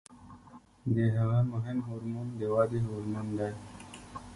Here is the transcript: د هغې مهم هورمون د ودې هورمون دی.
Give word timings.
د 0.95 0.97
هغې 1.15 1.39
مهم 1.53 1.77
هورمون 1.87 2.27
د 2.39 2.41
ودې 2.53 2.79
هورمون 2.87 3.27
دی. 3.37 3.51